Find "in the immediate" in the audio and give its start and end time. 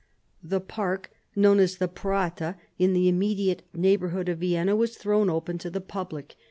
2.79-3.61